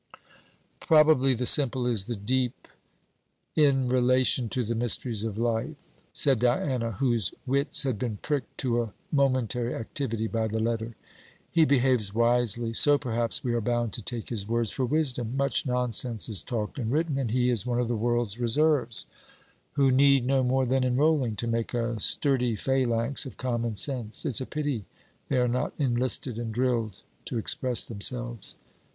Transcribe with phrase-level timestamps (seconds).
[0.79, 2.67] 'Probably the simple is the deep,
[3.55, 8.81] in relation to the mysteries of life,' said Diana, whose wits had been pricked to
[8.81, 10.95] a momentary activity by the letter.
[11.51, 15.37] 'He behaves wisely; so perhaps we are bound to take his words for wisdom.
[15.37, 19.05] Much nonsense is talked and written, and he is one of the world's reserves,
[19.73, 24.25] who need no more than enrolling, to make a sturdy phalanx of common sense.
[24.25, 24.85] It's a pity
[25.29, 28.55] they are not enlisted and drilled to express themselves.'